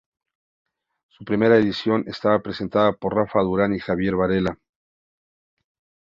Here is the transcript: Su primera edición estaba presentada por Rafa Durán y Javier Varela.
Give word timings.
Su 1.09 1.23
primera 1.25 1.57
edición 1.59 2.05
estaba 2.07 2.41
presentada 2.41 2.91
por 2.93 3.13
Rafa 3.13 3.39
Durán 3.41 3.75
y 3.75 3.79
Javier 3.79 4.15
Varela. 4.15 4.57